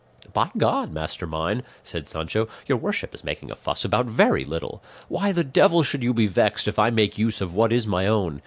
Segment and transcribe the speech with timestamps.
[0.33, 4.81] "By God, master mine," said Sancho, "your worship is making a fuss about very little.
[5.09, 8.07] Why the devil should you be vexed if I make use of what is my
[8.07, 8.39] own?